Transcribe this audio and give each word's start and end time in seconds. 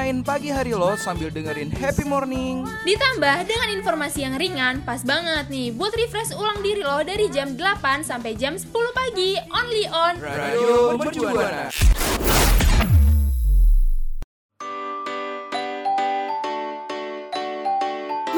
warnain 0.00 0.24
pagi 0.24 0.48
hari 0.48 0.72
lo 0.72 0.96
sambil 0.96 1.28
dengerin 1.28 1.68
happy 1.76 2.08
morning. 2.08 2.64
Ditambah 2.88 3.44
dengan 3.44 3.68
informasi 3.76 4.24
yang 4.24 4.40
ringan, 4.40 4.80
pas 4.80 5.04
banget 5.04 5.52
nih 5.52 5.76
buat 5.76 5.92
refresh 5.92 6.32
ulang 6.40 6.64
diri 6.64 6.80
lo 6.80 7.04
dari 7.04 7.28
jam 7.28 7.52
8 7.52 8.00
sampai 8.00 8.32
jam 8.32 8.56
10 8.56 8.72
pagi, 8.96 9.36
only 9.52 9.84
on 9.92 10.16
Radio 10.16 10.96
Mercubuana. 10.96 11.68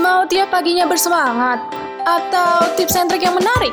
Mau 0.02 0.26
tiap 0.26 0.50
paginya 0.50 0.90
bersemangat? 0.90 1.62
Atau 2.02 2.74
tips 2.74 2.98
and 2.98 3.06
trick 3.06 3.22
yang 3.22 3.38
menarik? 3.38 3.70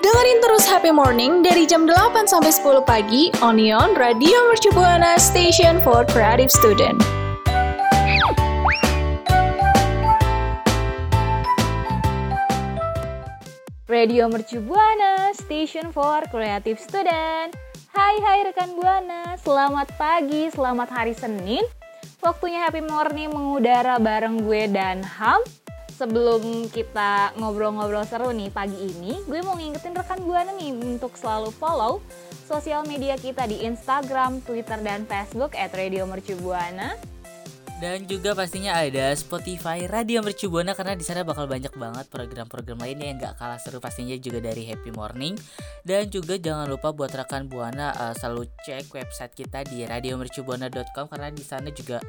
Dengerin 0.00 0.38
terus 0.40 0.64
Happy 0.64 0.88
Morning 0.88 1.44
dari 1.44 1.68
jam 1.68 1.84
8 1.84 2.24
sampai 2.24 2.48
10 2.48 2.88
pagi 2.88 3.28
Onion 3.44 3.92
Radio 4.00 4.48
Mercu 4.48 4.72
Buana 4.72 5.20
Station 5.20 5.76
for 5.84 6.08
Creative 6.08 6.48
Student. 6.48 7.17
Radio 13.98 14.30
Mercu 14.30 14.62
Buana, 14.62 15.34
Station 15.34 15.90
for 15.90 16.22
Creative 16.30 16.78
Student. 16.78 17.50
Hai 17.90 18.14
hai 18.22 18.46
rekan 18.46 18.78
Buana, 18.78 19.34
selamat 19.42 19.90
pagi, 19.98 20.46
selamat 20.54 20.86
hari 20.86 21.18
Senin. 21.18 21.66
Waktunya 22.22 22.62
Happy 22.62 22.78
Morning 22.78 23.26
mengudara 23.34 23.98
bareng 23.98 24.46
gue 24.46 24.70
dan 24.70 25.02
Ham. 25.02 25.42
Sebelum 25.98 26.70
kita 26.70 27.34
ngobrol-ngobrol 27.42 28.06
seru 28.06 28.30
nih 28.30 28.54
pagi 28.54 28.78
ini, 28.78 29.18
gue 29.26 29.42
mau 29.42 29.58
ngingetin 29.58 29.98
rekan 29.98 30.22
Buana 30.22 30.54
nih 30.54 30.78
untuk 30.78 31.18
selalu 31.18 31.50
follow 31.58 31.98
sosial 32.46 32.86
media 32.86 33.18
kita 33.18 33.50
di 33.50 33.66
Instagram, 33.66 34.46
Twitter, 34.46 34.78
dan 34.78 35.10
Facebook 35.10 35.58
at 35.58 35.74
Radio 35.74 36.06
Mercu 36.06 36.38
Buana. 36.38 37.17
Dan 37.78 38.10
juga 38.10 38.34
pastinya 38.34 38.74
ada 38.74 39.14
Spotify 39.14 39.86
Radio 39.86 40.18
Mercu 40.18 40.50
Buana 40.50 40.74
karena 40.74 40.98
di 40.98 41.06
sana 41.06 41.22
bakal 41.22 41.46
banyak 41.46 41.70
banget 41.78 42.10
program-program 42.10 42.74
lainnya 42.82 43.06
yang 43.06 43.18
gak 43.22 43.38
kalah 43.38 43.62
seru 43.62 43.78
pastinya 43.78 44.18
juga 44.18 44.42
dari 44.42 44.66
Happy 44.66 44.90
Morning. 44.90 45.38
Dan 45.86 46.10
juga 46.10 46.34
jangan 46.34 46.66
lupa 46.66 46.90
buat 46.90 47.14
rekan 47.14 47.46
Buana 47.46 47.94
uh, 47.94 48.14
selalu 48.18 48.50
cek 48.66 48.90
website 48.90 49.30
kita 49.30 49.62
di 49.62 49.86
radiomercubuana.com 49.86 51.06
karena 51.06 51.30
di 51.30 51.44
sana 51.46 51.70
juga 51.70 52.02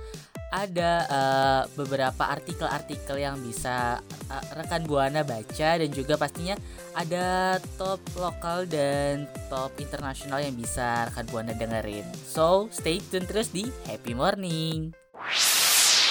ada 0.49 1.05
uh, 1.05 1.63
beberapa 1.77 2.25
artikel-artikel 2.25 3.21
yang 3.21 3.37
bisa 3.37 4.01
uh, 4.33 4.45
rekan 4.57 4.89
Buana 4.89 5.21
baca 5.21 5.77
dan 5.77 5.89
juga 5.93 6.17
pastinya 6.17 6.57
ada 6.97 7.61
top 7.77 8.01
lokal 8.17 8.65
dan 8.65 9.29
top 9.53 9.77
internasional 9.77 10.41
yang 10.41 10.57
bisa 10.57 11.05
rekan 11.13 11.29
Buana 11.29 11.53
dengerin. 11.53 12.09
So, 12.25 12.73
stay 12.73 12.97
tune 13.13 13.29
terus 13.29 13.53
di 13.53 13.69
Happy 13.85 14.17
Morning. 14.17 15.08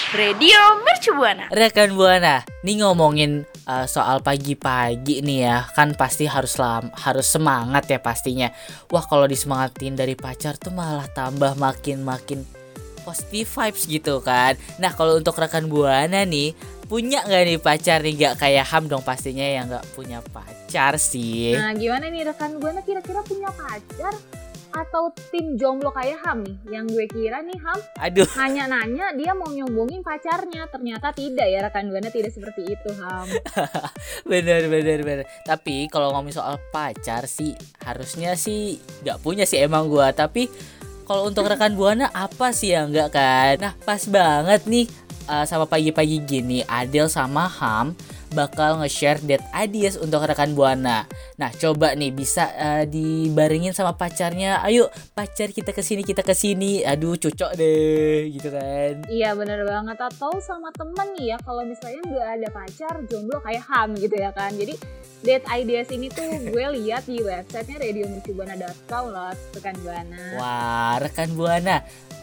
Radio 0.09 0.57
Mercu 0.81 1.13
Buana. 1.13 1.45
Rekan 1.53 1.93
Buana, 1.93 2.41
nih 2.65 2.81
ngomongin 2.81 3.45
uh, 3.69 3.85
soal 3.85 4.25
pagi-pagi 4.25 5.21
nih 5.21 5.45
ya, 5.45 5.69
kan 5.77 5.93
pasti 5.93 6.25
harus 6.25 6.57
lam, 6.57 6.89
harus 6.97 7.29
semangat 7.29 7.85
ya 7.85 8.01
pastinya. 8.01 8.49
Wah 8.89 9.05
kalau 9.05 9.29
disemangatin 9.29 9.93
dari 9.93 10.17
pacar 10.17 10.57
tuh 10.57 10.73
malah 10.73 11.05
tambah 11.13 11.53
makin-makin 11.53 12.41
positive 13.05 13.53
vibes 13.53 13.85
gitu 13.85 14.17
kan. 14.25 14.57
Nah 14.81 14.97
kalau 14.97 15.13
untuk 15.13 15.37
rekan 15.37 15.69
Buana 15.69 16.25
nih, 16.25 16.57
punya 16.89 17.21
nggak 17.21 17.43
nih 17.45 17.59
pacar 17.61 18.01
nih 18.01 18.13
nggak 18.17 18.33
kayak 18.41 18.65
Ham 18.65 18.89
dong 18.89 19.05
pastinya 19.05 19.45
yang 19.45 19.69
nggak 19.69 19.93
punya 19.93 20.25
pacar 20.33 20.97
sih. 20.97 21.53
Nah, 21.53 21.77
gimana 21.77 22.09
nih 22.09 22.25
rekan 22.25 22.57
Buana 22.57 22.81
kira-kira 22.81 23.21
punya 23.21 23.53
pacar 23.53 24.17
atau 24.69 25.13
tim 25.33 25.57
jomblo 25.57 25.89
kayak 25.93 26.21
Ham 26.25 26.45
nih? 26.45 26.57
Yang 26.79 26.85
gue 26.93 27.05
kira 27.09 27.41
nih 27.41 27.59
Ham 27.61 27.79
Aduh, 27.99 28.27
hanya 28.37 28.69
nanya 28.69 29.13
dia 29.17 29.31
mau 29.33 29.49
nyombongin 29.49 30.05
pacarnya. 30.05 30.69
Ternyata 30.69 31.13
tidak 31.13 31.47
ya 31.49 31.59
rekan 31.65 31.89
Buana 31.89 32.09
tidak 32.13 32.31
seperti 32.33 32.77
itu 32.77 32.89
Ham. 33.01 33.27
bener 34.31 34.69
bener 34.69 34.99
bener. 35.01 35.25
Tapi 35.45 35.89
kalau 35.89 36.13
ngomongin 36.13 36.37
soal 36.37 36.61
pacar 36.69 37.25
sih, 37.25 37.57
harusnya 37.83 38.37
sih 38.37 38.77
nggak 39.05 39.19
punya 39.21 39.43
sih 39.49 39.61
emang 39.61 39.89
gua. 39.89 40.13
Tapi 40.13 40.49
kalau 41.09 41.25
untuk 41.25 41.49
rekan 41.49 41.73
buana 41.73 42.13
apa 42.13 42.53
sih 42.53 42.73
yang 42.73 42.93
nggak 42.93 43.09
kan? 43.09 43.55
Nah 43.57 43.73
pas 43.81 44.05
banget 44.05 44.69
nih 44.69 44.85
uh, 45.29 45.45
sama 45.45 45.69
pagi-pagi 45.69 46.21
gini 46.25 46.65
Adel 46.65 47.09
sama 47.09 47.45
Ham 47.45 47.93
bakal 48.33 48.81
nge-share 48.83 49.19
date 49.25 49.45
ideas 49.55 49.97
untuk 49.97 50.21
rekan 50.25 50.53
buana. 50.53 51.05
Nah 51.37 51.49
coba 51.55 51.97
nih 51.97 52.13
bisa 52.13 52.49
uh, 52.53 52.83
dibarengin 52.85 53.73
sama 53.73 53.97
pacarnya. 53.97 54.61
Ayo 54.61 54.89
pacar 55.17 55.49
kita 55.49 55.73
ke 55.73 55.81
sini 55.81 56.01
kita 56.05 56.21
ke 56.21 56.37
sini. 56.37 56.85
Aduh 56.85 57.17
cocok 57.17 57.57
deh 57.57 58.29
gitu 58.29 58.49
kan. 58.53 59.07
Iya 59.09 59.33
bener 59.33 59.65
banget 59.65 59.97
atau 59.97 60.37
sama 60.43 60.69
temen 60.75 61.07
nih 61.17 61.33
ya 61.33 61.37
kalau 61.41 61.65
misalnya 61.65 62.01
nggak 62.05 62.29
ada 62.41 62.47
pacar 62.53 62.93
jomblo 63.09 63.41
kayak 63.41 63.63
Ham 63.65 63.97
gitu 63.97 64.15
ya 64.15 64.29
kan. 64.35 64.53
Jadi 64.53 64.77
date 65.25 65.45
ideas 65.51 65.87
ini 65.89 66.07
tuh 66.07 66.25
gue 66.53 66.65
lihat 66.79 67.09
di 67.09 67.19
websitenya 67.19 67.81
radiomercubuana.com 67.81 69.03
loh 69.09 69.33
rekan 69.57 69.75
buana. 69.81 70.23
Wah, 70.37 70.95
rekan 71.01 71.29
Buana. 71.39 71.77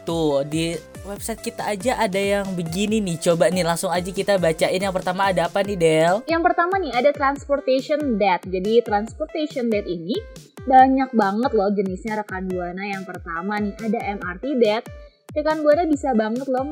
Tuh, 0.06 0.46
di 0.46 0.70
website 1.02 1.42
kita 1.42 1.66
aja 1.66 1.98
ada 1.98 2.22
yang 2.22 2.54
begini 2.54 3.02
nih. 3.02 3.18
Coba 3.18 3.50
nih 3.50 3.66
langsung 3.66 3.90
aja 3.90 4.06
kita 4.06 4.38
bacain. 4.38 4.78
Yang 4.78 4.94
pertama 5.02 5.34
ada 5.34 5.50
apa 5.50 5.66
nih, 5.66 5.74
Del? 5.74 6.22
Yang 6.30 6.42
pertama 6.46 6.78
nih 6.78 6.94
ada 6.94 7.10
transportation 7.10 8.14
debt. 8.14 8.46
Jadi 8.46 8.86
transportation 8.86 9.66
debt 9.66 9.90
ini 9.90 10.14
banyak 10.62 11.10
banget 11.10 11.50
loh 11.58 11.74
jenisnya 11.74 12.22
rekan 12.22 12.46
buana. 12.46 12.86
Yang 12.86 13.04
pertama 13.10 13.58
nih 13.58 13.74
ada 13.82 13.98
MRT 14.14 14.44
debt. 14.62 14.86
Rekan 15.34 15.58
buana 15.66 15.82
bisa 15.90 16.14
banget 16.14 16.46
loh 16.46 16.64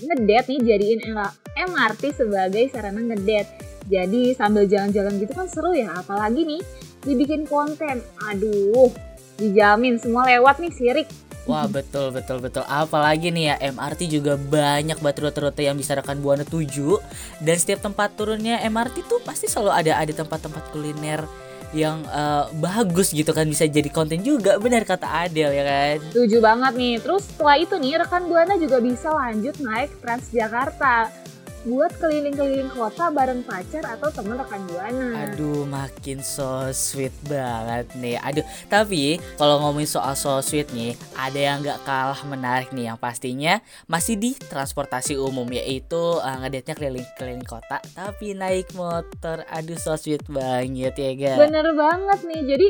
ngedet 0.00 0.44
nih 0.48 0.60
jadiin 0.64 1.00
MR- 1.12 1.36
MRT 1.68 2.16
sebagai 2.16 2.64
sarana 2.72 3.04
ngedet. 3.12 3.44
Jadi 3.92 4.32
sambil 4.32 4.64
jalan-jalan 4.64 5.20
gitu 5.20 5.36
kan 5.36 5.52
seru 5.52 5.76
ya. 5.76 6.00
Apalagi 6.00 6.48
nih 6.48 6.64
dibikin 7.04 7.44
konten. 7.44 8.00
Aduh, 8.24 8.88
dijamin 9.36 10.00
semua 10.00 10.24
lewat 10.32 10.64
nih 10.64 10.72
sirik. 10.72 11.08
Wah, 11.48 11.66
betul 11.76 12.12
betul 12.12 12.42
betul. 12.42 12.64
Apalagi 12.66 13.32
nih 13.32 13.54
ya 13.54 13.56
MRT 13.72 14.10
juga 14.10 14.36
banyak 14.36 14.98
banget 15.00 15.18
rute-rute 15.24 15.62
yang 15.64 15.76
bisa 15.76 15.96
rekan 15.96 16.20
Buana 16.20 16.44
tuju. 16.44 17.00
Dan 17.40 17.56
setiap 17.56 17.84
tempat 17.84 18.16
turunnya 18.16 18.60
MRT 18.66 19.06
tuh 19.08 19.20
pasti 19.24 19.48
selalu 19.48 19.72
ada 19.72 19.92
ada 20.00 20.12
tempat-tempat 20.12 20.72
kuliner 20.74 21.24
yang 21.70 22.02
eh, 22.02 22.44
bagus 22.58 23.14
gitu 23.14 23.30
kan 23.30 23.46
bisa 23.46 23.62
jadi 23.62 23.86
konten 23.94 24.26
juga 24.26 24.58
benar 24.58 24.82
kata 24.82 25.06
Adel 25.06 25.54
ya 25.54 25.62
kan 25.62 25.96
Setuju 26.10 26.42
banget 26.42 26.72
nih. 26.74 26.94
Terus 26.98 27.22
setelah 27.30 27.56
itu 27.62 27.74
nih 27.78 27.94
rekan 28.02 28.26
Buana 28.26 28.54
juga 28.58 28.82
bisa 28.82 29.14
lanjut 29.14 29.54
naik 29.62 29.94
Transjakarta 30.02 31.29
buat 31.60 31.92
keliling-keliling 32.00 32.72
kota 32.72 33.12
bareng 33.12 33.44
pacar 33.44 33.84
atau 33.84 34.08
temen 34.08 34.40
rekan 34.40 34.64
Buana. 34.64 35.28
Aduh, 35.28 35.68
makin 35.68 36.24
so 36.24 36.72
sweet 36.72 37.12
banget 37.28 37.84
nih. 38.00 38.16
Aduh, 38.16 38.44
tapi 38.72 39.20
kalau 39.36 39.60
ngomongin 39.60 39.90
soal 39.90 40.16
so 40.16 40.40
sweet 40.40 40.72
nih, 40.72 40.96
ada 41.20 41.36
yang 41.36 41.60
nggak 41.60 41.84
kalah 41.84 42.20
menarik 42.24 42.72
nih 42.72 42.92
yang 42.92 42.98
pastinya 42.98 43.60
masih 43.84 44.16
di 44.16 44.32
transportasi 44.48 45.20
umum 45.20 45.44
yaitu 45.52 46.00
uh, 46.24 46.36
ngedate-nya 46.40 46.74
keliling-keliling 46.80 47.44
kota 47.44 47.76
tapi 47.92 48.32
naik 48.32 48.72
motor. 48.72 49.44
Aduh, 49.52 49.76
so 49.76 49.92
sweet 50.00 50.24
banget 50.32 50.96
ya, 50.96 51.12
guys. 51.12 51.40
Bener 51.44 51.66
banget 51.76 52.18
nih. 52.24 52.40
Jadi 52.56 52.68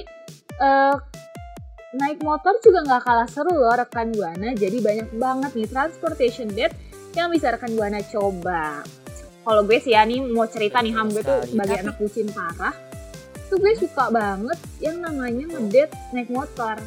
eh, 0.60 0.94
naik 1.94 2.22
motor 2.22 2.54
juga 2.62 2.86
nggak 2.86 3.02
kalah 3.06 3.28
seru 3.30 3.54
loh 3.54 3.74
rekan 3.74 4.10
Buana. 4.10 4.50
Jadi 4.58 4.82
banyak 4.82 5.08
banget 5.14 5.50
nih 5.54 5.68
transportation 5.70 6.50
date 6.50 6.89
yang 7.12 7.28
bisa 7.28 7.50
rekan 7.50 7.72
Buana 7.72 8.00
coba. 8.02 8.82
Kalau 9.40 9.62
gue 9.62 9.78
sih 9.78 9.92
ya 9.92 10.02
nih 10.02 10.22
mau 10.22 10.46
cerita 10.46 10.78
nih 10.78 10.92
Ham 10.92 11.10
gue 11.10 11.20
tuh 11.20 11.42
sebagai 11.44 11.76
anak 11.80 11.96
bucin 11.96 12.28
parah. 12.28 12.74
Tuh 13.46 13.56
gue 13.56 13.72
suka 13.74 14.08
banget 14.08 14.58
yang 14.78 14.98
namanya 14.98 15.48
ngedate 15.48 15.90
naik 16.12 16.28
motor. 16.28 16.78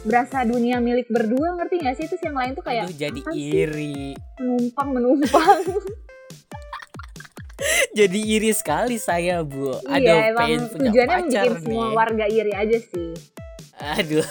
Berasa 0.00 0.42
dunia 0.42 0.78
milik 0.78 1.06
berdua 1.06 1.54
ngerti 1.54 1.78
gak 1.80 1.94
sih? 1.94 2.06
Terus 2.06 2.22
yang 2.22 2.34
lain 2.34 2.54
tuh 2.54 2.62
kayak 2.62 2.86
Aduh, 2.86 2.96
jadi 2.96 3.20
"Apaan 3.20 3.34
sih? 3.34 3.50
iri. 3.52 3.98
menumpang 4.36 4.88
menumpang. 4.90 5.58
Jadi 7.90 8.20
iri 8.22 8.54
sekali 8.54 8.94
saya 8.96 9.42
bu. 9.42 9.74
Aduh, 9.82 9.98
iya, 9.98 10.30
pengen 10.30 10.62
emang 10.62 10.70
punya 10.70 10.78
tujuannya 10.86 11.10
pacar 11.10 11.26
bikin 11.26 11.50
nih. 11.50 11.62
semua 11.66 11.86
warga 11.90 12.24
iri 12.28 12.52
aja 12.54 12.78
sih. 12.78 13.10
Aduh. 13.98 14.26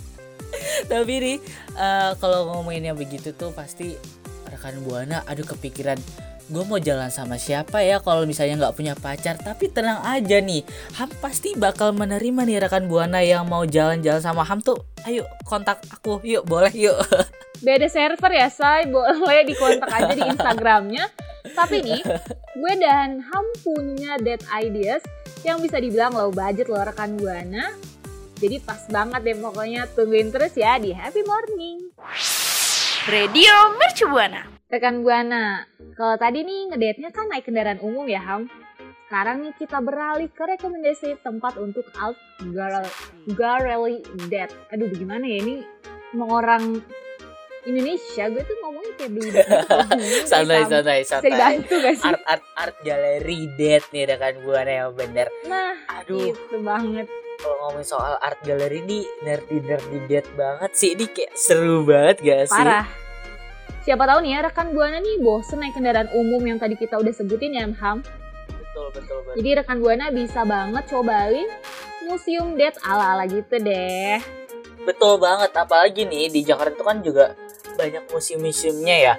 Tapi 0.90 1.12
nih 1.18 1.36
eh, 1.74 2.10
kalau 2.16 2.40
ngomongin 2.48 2.86
yang 2.86 2.96
begitu 2.96 3.34
tuh 3.34 3.50
pasti 3.50 3.98
rekan 4.56 4.80
buana 4.82 5.20
aduh 5.28 5.44
kepikiran 5.44 6.00
gue 6.46 6.62
mau 6.62 6.78
jalan 6.78 7.10
sama 7.10 7.36
siapa 7.36 7.82
ya 7.82 7.98
kalau 7.98 8.22
misalnya 8.22 8.56
nggak 8.56 8.76
punya 8.78 8.94
pacar 8.94 9.34
tapi 9.36 9.66
tenang 9.66 9.98
aja 10.06 10.38
nih 10.38 10.62
Ham 10.96 11.10
pasti 11.18 11.58
bakal 11.58 11.90
menerima 11.90 12.46
nih 12.46 12.56
rekan 12.62 12.86
buana 12.86 13.18
yang 13.20 13.50
mau 13.50 13.66
jalan-jalan 13.66 14.22
sama 14.22 14.46
Ham 14.46 14.62
tuh 14.62 14.78
ayo 15.04 15.26
kontak 15.42 15.82
aku 15.90 16.22
yuk 16.22 16.46
boleh 16.46 16.70
yuk 16.70 17.02
Beda 17.64 17.88
server 17.88 18.32
ya, 18.32 18.48
say. 18.52 18.84
Boleh 18.88 19.48
dikontak 19.48 19.88
aja 19.88 20.12
di 20.12 20.22
Instagramnya. 20.28 21.08
Tapi 21.46 21.80
nih, 21.80 22.02
gue 22.52 22.72
dan 22.76 23.22
Ham 23.22 23.46
punya 23.62 24.18
date 24.20 24.44
ideas 24.52 25.00
yang 25.46 25.62
bisa 25.62 25.78
dibilang 25.78 26.12
low 26.12 26.34
budget 26.34 26.66
loh 26.66 26.82
rekan 26.82 27.14
Buana. 27.16 27.72
Jadi 28.36 28.60
pas 28.60 28.82
banget 28.92 29.24
deh 29.24 29.36
pokoknya 29.40 29.88
tungguin 29.96 30.28
terus 30.28 30.52
ya 30.58 30.76
di 30.76 30.92
Happy 30.92 31.24
Morning. 31.24 31.88
Radio 33.06 33.54
Mercubuana. 33.78 34.42
Rekan 34.66 35.06
Buana, 35.06 35.62
kalau 35.94 36.18
tadi 36.18 36.42
nih 36.42 36.74
ngedate-nya 36.74 37.14
kan 37.14 37.30
naik 37.30 37.46
kendaraan 37.46 37.78
umum 37.78 38.02
ya 38.10 38.18
Ham. 38.18 38.50
Sekarang 39.06 39.46
nih 39.46 39.54
kita 39.54 39.78
beralih 39.78 40.26
ke 40.26 40.42
rekomendasi 40.42 41.14
tempat 41.22 41.54
untuk 41.54 41.86
out 42.02 42.18
girl, 42.50 42.82
girly 43.30 44.02
date. 44.26 44.50
Aduh 44.74 44.90
gimana 44.90 45.22
ya 45.22 45.38
ini 45.38 45.62
mau 46.18 46.42
orang 46.42 46.82
Indonesia 47.62 48.26
gue 48.26 48.42
tuh 48.42 48.56
ngomongnya 48.58 48.92
kayak 48.98 49.10
beli 49.14 49.30
santai 50.26 50.62
santai 50.66 50.98
santai 51.06 51.30
dibantu 51.30 51.74
gak 51.82 51.94
sih? 51.98 52.10
art 52.10 52.22
art 52.26 52.44
art 52.58 52.76
galeri 52.82 53.40
date 53.54 53.86
nih 53.94 54.02
rekan 54.06 54.34
buana 54.42 54.72
yang 54.82 54.90
bener 54.98 55.30
Nah, 55.46 55.78
aduh 55.94 56.34
itu 56.34 56.58
banget. 56.58 57.06
Kalau 57.36 57.56
ngomongin 57.62 57.86
soal 57.86 58.14
art 58.18 58.40
gallery 58.42 58.80
ini 58.80 59.04
nerdy 59.22 59.60
nerdy 59.60 59.98
date 60.06 60.30
banget 60.34 60.70
sih 60.72 60.90
ini 60.92 61.06
kayak 61.06 61.32
seru 61.34 61.82
banget 61.82 62.16
gak 62.20 62.42
sih 62.48 62.56
Parah. 62.56 62.86
Siapa 63.82 64.02
tahu 64.02 64.18
nih 64.20 64.34
ya 64.34 64.40
rekan 64.42 64.74
Buana 64.74 64.98
nih 64.98 65.22
bosen 65.22 65.62
naik 65.62 65.72
kendaraan 65.72 66.10
umum 66.10 66.42
yang 66.42 66.58
tadi 66.58 66.74
kita 66.74 66.98
udah 66.98 67.12
sebutin 67.12 67.54
ya 67.54 67.70
Ham. 67.70 68.02
betul 68.50 68.86
betul 68.90 69.18
betul 69.22 69.34
Jadi 69.38 69.50
rekan 69.54 69.78
Buana 69.78 70.10
bisa 70.10 70.42
banget 70.42 70.84
cobain 70.86 71.48
museum 72.02 72.54
date 72.54 72.78
ala-ala 72.82 73.26
gitu 73.26 73.56
deh. 73.56 74.18
betul 74.82 75.18
banget 75.18 75.50
apalagi 75.52 76.02
nih 76.02 76.30
di 76.30 76.40
Jakarta 76.42 76.70
itu 76.70 76.82
kan 76.82 76.98
juga 77.02 77.34
banyak 77.74 78.06
museum-museumnya 78.06 78.96
ya 78.96 79.14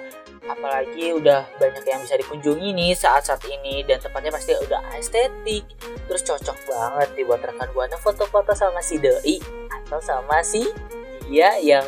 apalagi 0.48 1.12
udah 1.12 1.44
banyak 1.60 1.84
yang 1.84 2.00
bisa 2.00 2.16
dikunjungi 2.16 2.72
nih 2.72 2.92
saat-saat 2.96 3.44
ini 3.44 3.84
dan 3.84 4.00
tempatnya 4.00 4.32
pasti 4.32 4.56
udah 4.56 4.80
estetik 4.96 5.64
terus 6.08 6.24
cocok 6.24 6.56
banget 6.66 7.08
nih 7.14 7.24
buat 7.28 7.40
rekan 7.44 7.68
buana 7.76 7.96
foto-foto 8.00 8.56
sama 8.56 8.80
si 8.80 8.96
doi 8.96 9.36
atau 9.68 10.00
sama 10.00 10.40
si 10.40 10.64
dia 11.28 11.52
yang 11.60 11.84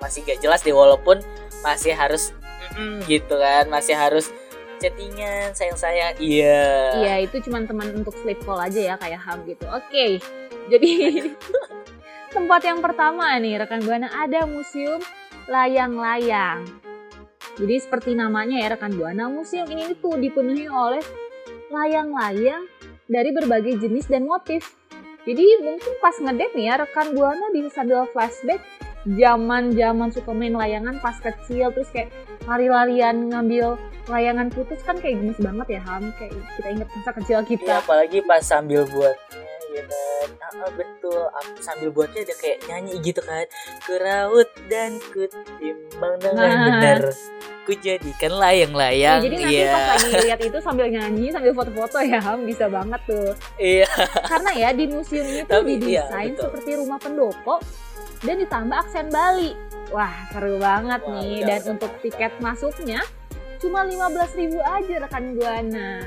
masih 0.00 0.24
gak 0.24 0.40
jelas 0.40 0.64
deh 0.64 0.72
walaupun 0.72 1.20
masih 1.60 1.92
harus 1.92 2.32
mm, 2.74 3.04
gitu 3.04 3.36
kan 3.36 3.68
masih 3.68 3.92
harus 3.92 4.32
chattingan 4.78 5.52
sayang-sayang 5.52 6.14
iya 6.22 6.94
Iya, 7.02 7.14
itu 7.26 7.42
cuma 7.50 7.60
teman 7.66 7.90
untuk 7.92 8.14
sleep 8.22 8.40
call 8.46 8.62
aja 8.62 8.94
ya 8.94 8.94
kayak 8.94 9.20
Ham 9.26 9.42
gitu. 9.44 9.66
Oke. 9.68 10.22
Jadi 10.72 10.90
tempat 12.34 12.60
yang 12.62 12.78
pertama 12.78 13.34
nih 13.42 13.58
rekan 13.58 13.82
Buana 13.82 14.08
ada 14.14 14.46
museum 14.46 15.02
layang-layang. 15.50 16.62
Jadi 17.58 17.74
seperti 17.82 18.14
namanya 18.14 18.62
ya 18.62 18.78
rekan 18.78 18.94
Buana, 18.94 19.26
museum 19.26 19.66
ini 19.66 19.98
tuh 19.98 20.14
dipenuhi 20.14 20.70
oleh 20.70 21.02
layang-layang 21.74 22.64
dari 23.10 23.34
berbagai 23.34 23.82
jenis 23.82 24.06
dan 24.06 24.30
motif. 24.30 24.78
Jadi 25.26 25.60
mungkin 25.60 25.92
pas 25.98 26.14
ngedate 26.16 26.54
nih 26.54 26.66
ya 26.70 26.74
rekan 26.78 27.12
Buana 27.18 27.50
bisa 27.50 27.82
sambil 27.82 28.06
flashback 28.14 28.62
zaman-zaman 29.04 30.08
suka 30.14 30.30
main 30.34 30.54
layangan 30.54 31.02
pas 31.02 31.16
kecil 31.18 31.70
terus 31.74 31.88
kayak 31.94 32.14
lari-larian 32.44 33.30
ngambil 33.30 33.80
layangan 34.08 34.48
putus 34.52 34.80
kan 34.84 34.96
kayak 35.00 35.20
gemes 35.20 35.38
banget 35.40 35.78
ya 35.78 35.80
Ham 35.86 36.12
kayak 36.16 36.32
kita 36.56 36.68
inget 36.72 36.88
masa 36.92 37.12
kecil 37.16 37.38
kita 37.44 37.72
apalagi 37.80 38.18
pas 38.24 38.42
sambil 38.44 38.84
buatnya 38.88 39.47
ya 39.78 39.84
kan 39.86 40.28
ah, 40.58 40.70
betul. 40.74 41.22
Aku 41.30 41.58
sambil 41.58 41.88
buatnya 41.88 42.20
ada 42.22 42.34
kayak 42.34 42.58
nyanyi 42.66 42.94
gitu 43.00 43.20
kan. 43.20 43.46
Keraut 43.80 44.50
dan 44.66 44.98
kutimbang 45.08 46.14
dengan 46.18 46.46
Nah. 46.50 46.64
benar. 46.66 47.00
Ku 47.62 47.76
jadikan 47.76 48.32
Ya, 48.32 48.40
layang-layang 48.40 49.20
jadi 49.20 49.36
nanti 49.36 49.54
iya. 49.54 49.68
pas 49.68 49.84
lagi 50.00 50.12
lihat 50.24 50.40
itu 50.40 50.58
sambil 50.58 50.86
nyanyi 50.88 51.28
sambil 51.28 51.52
foto-foto 51.52 51.98
ya 52.00 52.20
bisa 52.48 52.64
banget 52.66 53.00
tuh. 53.04 53.30
Iya. 53.56 53.88
Karena 54.24 54.50
ya 54.52 54.68
di 54.72 54.84
museum 54.88 55.24
ini 55.24 55.42
tuh 55.44 55.60
Tapi 55.60 55.72
iya, 55.76 56.04
didesain 56.04 56.32
betul. 56.32 56.44
seperti 56.48 56.70
rumah 56.76 56.98
pendopo 56.98 57.54
dan 58.18 58.36
ditambah 58.36 58.76
aksen 58.78 59.06
Bali. 59.08 59.52
Wah 59.88 60.28
seru 60.28 60.56
banget 60.56 61.00
Wah, 61.00 61.12
nih. 61.14 61.32
udah, 61.38 61.46
dan 61.46 61.60
udah 61.60 61.72
untuk 61.76 61.92
tiket 62.00 62.32
masuknya 62.40 63.00
cuma 63.58 63.82
15.000 63.82 64.54
aja 64.54 64.94
rekan 65.02 65.34
Buana 65.34 66.06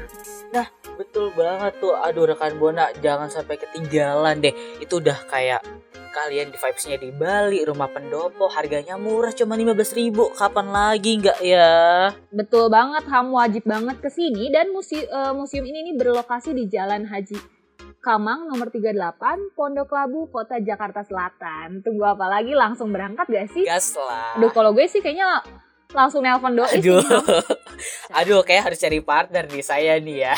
betul 1.00 1.34
banget 1.34 1.74
tuh 1.82 1.98
aduh 1.98 2.30
rekan 2.30 2.60
buana 2.62 2.92
jangan 3.02 3.32
sampai 3.32 3.58
ketinggalan 3.58 4.44
deh 4.44 4.54
itu 4.84 5.02
udah 5.02 5.18
kayak 5.32 5.64
kalian 6.12 6.52
di 6.52 6.58
vibesnya 6.60 7.00
di 7.00 7.10
Bali 7.10 7.64
rumah 7.64 7.88
pendopo 7.88 8.52
harganya 8.52 9.00
murah 9.00 9.32
cuma 9.32 9.56
15.000 9.56 10.12
kapan 10.36 10.68
lagi 10.68 11.24
nggak 11.24 11.40
ya 11.40 11.72
Betul 12.36 12.68
banget, 12.68 13.08
Ham 13.08 13.32
wajib 13.32 13.64
banget 13.64 13.98
ke 14.04 14.12
sini 14.12 14.52
dan 14.52 14.76
museum, 14.76 15.08
museum 15.40 15.64
ini 15.64 15.88
nih 15.88 15.96
berlokasi 15.96 16.52
di 16.52 16.68
Jalan 16.68 17.08
Haji 17.08 17.62
Kamang 18.02 18.50
nomor 18.50 18.74
38, 18.74 19.54
Pondok 19.54 19.94
Labu, 19.94 20.26
Kota 20.34 20.58
Jakarta 20.58 21.06
Selatan. 21.06 21.86
Tunggu 21.86 22.02
apa 22.02 22.26
lagi? 22.26 22.58
Langsung 22.58 22.90
berangkat 22.90 23.30
gak 23.30 23.48
sih? 23.54 23.62
gas 23.62 23.94
lah 23.94 24.42
Aduh, 24.42 24.50
kalau 24.50 24.74
gue 24.74 24.90
sih 24.90 25.06
kayaknya 25.06 25.46
langsung 25.92 26.24
nelpon 26.24 26.56
doi 26.56 26.68
sih. 26.80 26.84
Aduh, 26.84 27.04
Ham. 27.08 28.20
aduh 28.20 28.42
kayak 28.44 28.72
harus 28.72 28.80
cari 28.80 29.00
partner 29.04 29.48
nih 29.48 29.66
saya 29.66 29.94
nih 30.00 30.18
ya. 30.30 30.36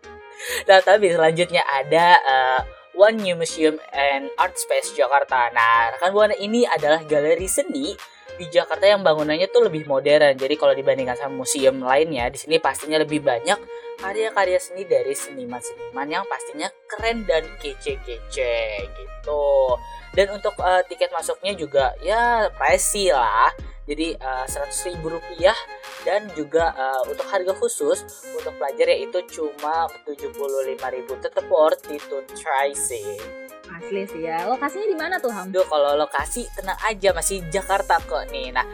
nah 0.68 0.80
tapi 0.80 1.12
selanjutnya 1.12 1.62
ada 1.64 2.06
uh, 2.20 2.60
One 2.96 3.20
New 3.22 3.36
Museum 3.38 3.76
and 3.92 4.28
Art 4.36 4.56
Space 4.56 4.92
Jakarta. 4.96 5.52
Nah 5.52 5.96
rekan 5.96 6.12
buana 6.12 6.36
ini 6.36 6.64
adalah 6.68 7.04
galeri 7.04 7.48
seni 7.48 7.92
di 8.40 8.46
Jakarta 8.48 8.88
yang 8.88 9.04
bangunannya 9.04 9.52
tuh 9.52 9.68
lebih 9.68 9.84
modern. 9.84 10.36
Jadi 10.36 10.54
kalau 10.56 10.72
dibandingkan 10.72 11.16
sama 11.20 11.44
museum 11.44 11.80
lainnya, 11.84 12.32
di 12.32 12.40
sini 12.40 12.56
pastinya 12.56 12.96
lebih 12.96 13.20
banyak 13.20 13.60
karya-karya 14.00 14.58
seni 14.58 14.88
dari 14.88 15.12
seniman-seniman 15.12 16.08
yang 16.08 16.24
pastinya 16.26 16.66
keren 16.88 17.28
dan 17.28 17.44
kece-kece 17.60 18.88
gitu. 18.88 19.76
Dan 20.16 20.34
untuk 20.34 20.56
uh, 20.58 20.82
tiket 20.88 21.12
masuknya 21.12 21.52
juga 21.54 21.94
ya 22.00 22.48
pricey 22.56 23.12
lah. 23.12 23.52
Jadi 23.90 24.14
seratus 24.46 24.86
ribu 24.86 25.18
rupiah 25.18 25.56
dan 26.06 26.30
juga 26.38 26.70
uh, 26.78 27.02
untuk 27.10 27.26
harga 27.26 27.50
khusus 27.58 28.06
untuk 28.38 28.54
pelajar 28.54 28.86
yaitu 28.86 29.18
cuma 29.34 29.90
75.000 30.06 30.30
tetap 31.18 31.42
worth 31.50 31.90
it 31.90 31.98
to 32.06 32.22
try 32.38 32.70
sih. 32.70 33.18
Asli 33.70 34.02
sih 34.06 34.22
ya. 34.26 34.46
Lokasinya 34.46 34.86
di 34.86 34.98
mana 34.98 35.18
tuh, 35.18 35.30
Ham? 35.34 35.50
Aduh 35.50 35.66
kalau 35.66 35.98
lokasi 35.98 36.46
tenang 36.58 36.78
aja 36.86 37.10
masih 37.14 37.42
Jakarta 37.50 37.98
kok 38.02 38.30
nih. 38.30 38.54
Nah 38.54 38.66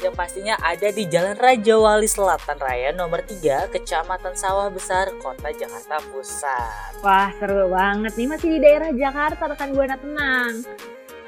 yang 0.00 0.16
pastinya 0.16 0.56
ada 0.64 0.88
di 0.88 1.04
Jalan 1.04 1.36
Raja 1.36 1.76
Wali 1.76 2.08
Selatan 2.08 2.56
Raya 2.56 2.88
nomor 2.96 3.20
3 3.20 3.68
Kecamatan 3.68 4.32
Sawah 4.32 4.72
Besar 4.72 5.12
Kota 5.20 5.52
Jakarta 5.52 6.00
Pusat. 6.08 7.04
Wah, 7.04 7.28
seru 7.36 7.68
banget 7.68 8.16
nih 8.16 8.28
masih 8.28 8.48
di 8.56 8.58
daerah 8.64 8.90
Jakarta 8.96 9.52
rekan 9.52 9.76
Buana 9.76 10.00
tenang. 10.00 10.64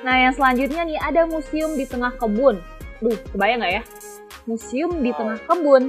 Nah, 0.00 0.16
yang 0.16 0.32
selanjutnya 0.32 0.88
nih 0.88 0.98
ada 0.98 1.28
museum 1.28 1.76
di 1.76 1.84
tengah 1.84 2.16
kebun. 2.16 2.64
Duh, 3.04 3.18
kebayang 3.36 3.60
nggak 3.60 3.72
ya? 3.76 3.82
Museum 4.48 5.04
di 5.04 5.10
Wow. 5.12 5.18
tengah 5.20 5.38
kebun. 5.44 5.82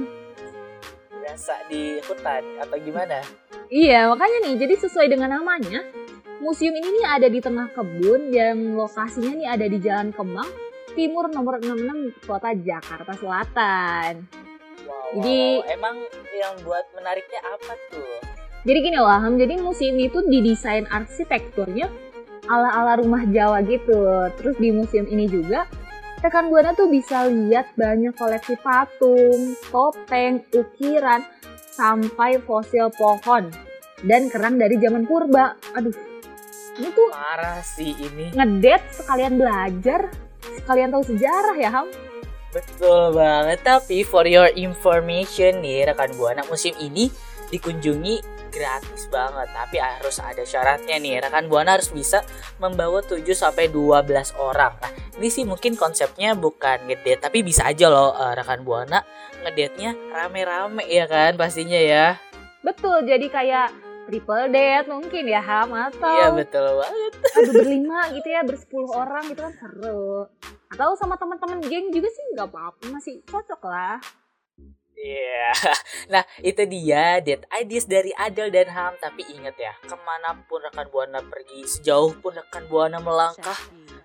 Biasa 1.24 1.54
di 1.72 1.82
hutan 2.04 2.44
atau 2.60 2.76
gimana? 2.84 3.24
Iya, 3.72 4.12
makanya 4.12 4.38
nih, 4.44 4.54
jadi 4.60 4.74
sesuai 4.76 5.08
dengan 5.08 5.40
namanya, 5.40 5.82
museum 6.44 6.76
ini 6.76 7.00
nih 7.00 7.06
ada 7.08 7.26
di 7.32 7.40
tengah 7.40 7.72
kebun 7.72 8.28
yang 8.28 8.76
lokasinya 8.76 9.32
nih 9.32 9.48
ada 9.48 9.66
di 9.66 9.80
Jalan 9.80 10.12
Kemang, 10.12 10.52
Timur 10.94 11.26
nomor 11.28 11.58
66 11.58 12.14
Kota 12.22 12.50
Jakarta 12.54 13.12
Selatan. 13.18 14.12
Wow, 14.84 15.20
Jadi- 15.20 15.58
wow. 15.60 15.74
emang 15.74 15.96
yang 16.32 16.54
buat 16.62 16.86
menariknya 16.94 17.40
apa 17.42 17.72
tuh? 17.90 18.06
Jadi 18.64 18.78
gini 18.80 18.96
loh, 18.96 19.12
Ham, 19.12 19.36
jadi 19.36 19.60
museum 19.60 19.98
itu 20.00 20.24
didesain 20.24 20.88
arsitekturnya 20.88 21.90
ala-ala 22.48 22.96
rumah 22.96 23.28
Jawa 23.28 23.60
gitu. 23.60 24.00
Terus 24.40 24.56
di 24.56 24.72
museum 24.72 25.04
ini 25.04 25.28
juga, 25.28 25.68
rekan 26.24 26.48
Buana 26.48 26.72
tuh 26.72 26.88
bisa 26.88 27.28
lihat 27.28 27.76
banyak 27.76 28.16
koleksi 28.16 28.56
patung, 28.56 29.52
topeng, 29.68 30.40
ukiran, 30.48 31.20
sampai 31.74 32.40
fosil 32.40 32.88
pohon 32.94 33.52
dan 34.00 34.32
kerang 34.32 34.56
dari 34.56 34.80
zaman 34.80 35.04
purba. 35.04 35.60
Aduh, 35.76 35.92
ini 36.80 36.88
tuh 36.88 37.08
Parah 37.12 37.60
sih 37.60 37.92
ini. 37.92 38.32
ngedate 38.32 38.88
sekalian 38.96 39.36
belajar, 39.36 40.08
sekalian 40.62 40.90
tahu 40.92 41.04
sejarah 41.14 41.56
ya 41.56 41.70
Ham. 41.70 41.88
Betul 42.54 43.18
banget. 43.18 43.58
Tapi 43.66 44.06
for 44.06 44.24
your 44.30 44.46
information 44.54 45.58
nih 45.58 45.90
rekan 45.90 46.14
Buana 46.14 46.46
musim 46.46 46.70
ini 46.78 47.10
dikunjungi 47.50 48.22
gratis 48.54 49.10
banget. 49.10 49.50
Tapi 49.50 49.76
harus 49.82 50.16
ada 50.22 50.46
syaratnya 50.46 51.02
nih. 51.02 51.18
Rekan 51.26 51.50
Buana 51.50 51.74
harus 51.74 51.90
bisa 51.90 52.22
membawa 52.62 53.02
7 53.02 53.26
sampai 53.34 53.66
12 53.66 54.38
orang. 54.38 54.78
Nah, 54.78 54.92
ini 55.18 55.28
sih 55.30 55.42
mungkin 55.42 55.74
konsepnya 55.74 56.38
bukan 56.38 56.86
ngedate 56.86 57.26
tapi 57.26 57.42
bisa 57.42 57.66
aja 57.66 57.90
loh 57.90 58.14
eh, 58.14 58.32
rekan 58.38 58.62
Buana 58.62 59.02
ngedate-nya 59.42 59.94
rame-rame 60.14 60.86
ya 60.86 61.10
kan 61.10 61.34
pastinya 61.34 61.78
ya. 61.78 62.22
Betul, 62.64 63.04
jadi 63.04 63.28
kayak 63.28 63.68
triple 64.04 64.46
date 64.52 64.86
mungkin 64.88 65.24
ya 65.24 65.40
Ham 65.40 65.70
atau 65.72 66.16
Iya 66.16 66.28
betul 66.36 66.64
banget. 66.80 67.12
aduh 67.36 67.52
berlima 67.52 68.00
gitu 68.12 68.28
ya 68.28 68.40
bersepuluh 68.44 68.90
orang 68.92 69.24
gitu 69.32 69.40
kan 69.40 69.54
seru 69.56 70.28
atau 70.74 70.90
sama 70.98 71.14
teman-teman 71.14 71.62
geng 71.64 71.88
juga 71.94 72.10
sih 72.10 72.24
nggak 72.34 72.50
apa-apa 72.50 72.82
masih 72.90 73.22
cocok 73.26 73.62
lah 73.66 73.98
Iya. 74.94 75.50
Nah, 76.12 76.22
itu 76.44 76.62
dia 76.68 77.18
date 77.18 77.48
ideas 77.50 77.84
dari 77.88 78.12
Adel 78.14 78.48
dan 78.52 78.68
Ham. 78.70 78.94
Tapi 79.00 79.26
ingat 79.36 79.56
ya, 79.58 79.72
ke 79.82 79.96
mana 80.00 80.36
pun 80.46 80.62
rekan 80.62 80.86
Buana 80.88 81.20
pergi, 81.20 81.64
sejauh 81.66 82.14
pun 82.22 82.36
rekan 82.36 82.64
Buana 82.70 83.00
melangkah, 83.02 83.56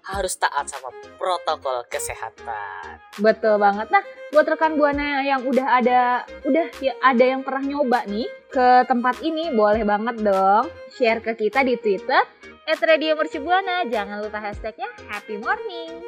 harus 0.08 0.38
taat 0.40 0.70
sama 0.70 0.90
protokol 1.18 1.84
kesehatan. 1.92 3.00
betul 3.20 3.60
banget 3.60 3.88
nah 3.92 4.04
buat 4.32 4.46
rekan 4.46 4.78
buana 4.78 5.26
yang 5.26 5.44
udah 5.44 5.68
ada 5.82 6.24
udah 6.46 6.68
ya 6.80 6.94
ada 7.02 7.24
yang 7.26 7.42
pernah 7.42 7.64
nyoba 7.66 8.06
nih 8.06 8.30
ke 8.50 8.86
tempat 8.88 9.20
ini 9.26 9.52
boleh 9.52 9.84
banget 9.84 10.22
dong 10.22 10.70
share 10.96 11.20
ke 11.20 11.36
kita 11.36 11.66
di 11.66 11.76
twitter 11.76 12.24
at 12.70 12.80
Radio 12.86 13.18
Mercubuana 13.18 13.82
jangan 13.90 14.22
lupa 14.22 14.38
hashtagnya 14.38 14.88
happy 15.10 15.42
morning 15.42 16.06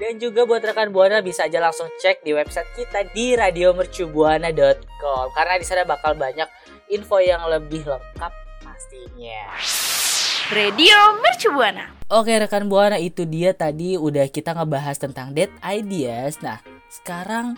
Dan 0.00 0.18
juga 0.18 0.42
buat 0.42 0.58
rekan 0.58 0.90
Buana 0.90 1.22
bisa 1.22 1.46
aja 1.46 1.62
langsung 1.62 1.86
cek 1.86 2.26
di 2.26 2.34
website 2.34 2.66
kita 2.74 3.06
di 3.14 3.38
radiomercubuana.com 3.38 5.26
karena 5.30 5.54
di 5.58 5.66
sana 5.66 5.86
bakal 5.86 6.18
banyak 6.18 6.48
info 6.90 7.22
yang 7.22 7.46
lebih 7.46 7.86
lengkap 7.86 8.32
pastinya. 8.66 9.91
Radio 10.50 11.22
Mercubuana. 11.22 11.94
Oke 12.10 12.34
rekan 12.34 12.66
Buana 12.66 12.98
itu 12.98 13.22
dia 13.22 13.54
tadi 13.54 13.94
udah 13.94 14.26
kita 14.26 14.58
ngebahas 14.58 14.98
tentang 14.98 15.30
date 15.30 15.54
ideas. 15.62 16.42
Nah 16.42 16.58
sekarang 16.90 17.54